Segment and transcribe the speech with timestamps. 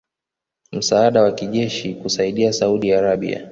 [0.71, 3.49] msaada wa kijeshi kuisaidia Saudi Arabia